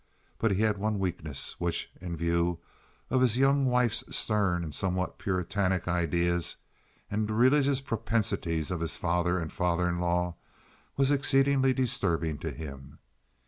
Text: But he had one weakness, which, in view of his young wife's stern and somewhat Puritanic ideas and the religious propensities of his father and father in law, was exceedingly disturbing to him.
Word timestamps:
But 0.39 0.49
he 0.49 0.63
had 0.63 0.79
one 0.79 0.97
weakness, 0.97 1.59
which, 1.59 1.91
in 2.01 2.17
view 2.17 2.57
of 3.11 3.21
his 3.21 3.37
young 3.37 3.65
wife's 3.67 4.03
stern 4.17 4.63
and 4.63 4.73
somewhat 4.73 5.19
Puritanic 5.19 5.87
ideas 5.87 6.55
and 7.11 7.27
the 7.27 7.33
religious 7.35 7.81
propensities 7.81 8.71
of 8.71 8.79
his 8.79 8.95
father 8.95 9.37
and 9.37 9.53
father 9.53 9.87
in 9.87 9.99
law, 9.99 10.37
was 10.97 11.11
exceedingly 11.11 11.71
disturbing 11.71 12.39
to 12.39 12.49
him. 12.49 12.97